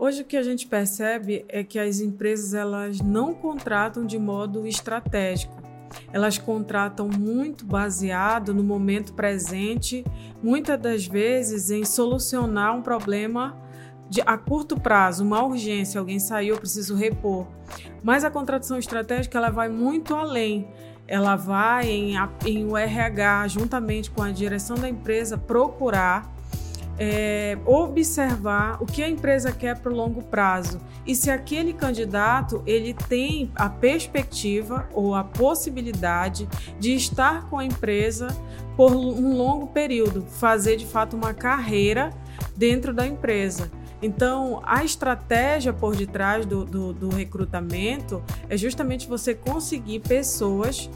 [0.00, 4.64] Hoje o que a gente percebe é que as empresas elas não contratam de modo
[4.64, 5.60] estratégico.
[6.12, 10.04] Elas contratam muito baseado no momento presente,
[10.40, 13.56] muitas das vezes em solucionar um problema
[14.08, 17.48] de, a curto prazo, uma urgência, alguém saiu, eu preciso repor.
[18.00, 20.68] Mas a contratação estratégica ela vai muito além.
[21.08, 22.14] Ela vai em,
[22.46, 26.37] em o RH, juntamente com a direção da empresa, procurar
[26.98, 32.62] é, observar o que a empresa quer para o longo prazo e se aquele candidato
[32.66, 38.28] ele tem a perspectiva ou a possibilidade de estar com a empresa
[38.76, 42.10] por um longo período, fazer de fato uma carreira
[42.56, 43.70] dentro da empresa.
[44.00, 50.88] Então, a estratégia por detrás do, do, do recrutamento é justamente você conseguir pessoas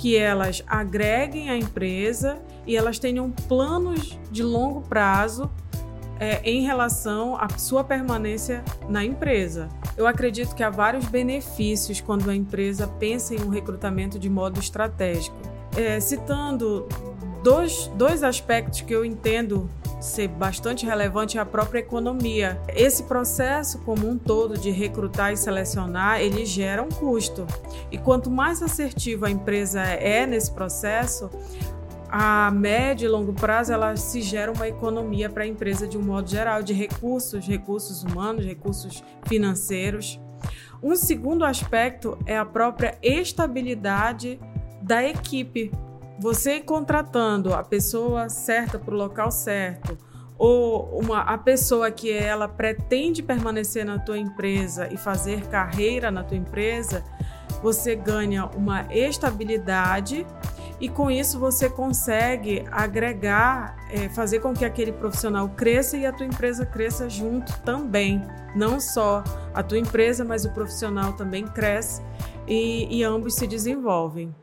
[0.00, 5.50] que elas agreguem a empresa e elas tenham planos de longo prazo
[6.18, 9.68] é, em relação à sua permanência na empresa.
[9.98, 14.58] Eu acredito que há vários benefícios quando a empresa pensa em um recrutamento de modo
[14.58, 15.36] estratégico.
[15.76, 16.88] É, citando
[17.44, 19.68] dois, dois aspectos que eu entendo
[20.00, 22.60] ser bastante relevante é a própria economia.
[22.68, 27.46] Esse processo como um todo de recrutar e selecionar, ele gera um custo.
[27.90, 31.30] E quanto mais assertiva a empresa é nesse processo,
[32.08, 36.02] a médio e longo prazo ela se gera uma economia para a empresa de um
[36.02, 40.18] modo geral, de recursos, recursos humanos, recursos financeiros.
[40.82, 44.40] Um segundo aspecto é a própria estabilidade
[44.82, 45.70] da equipe,
[46.20, 49.96] você contratando a pessoa certa para o local certo,
[50.36, 56.22] ou uma, a pessoa que ela pretende permanecer na tua empresa e fazer carreira na
[56.22, 57.02] tua empresa,
[57.62, 60.26] você ganha uma estabilidade
[60.78, 66.12] e com isso você consegue agregar, é, fazer com que aquele profissional cresça e a
[66.12, 68.22] tua empresa cresça junto também.
[68.54, 72.02] Não só a tua empresa, mas o profissional também cresce
[72.46, 74.34] e, e ambos se desenvolvem.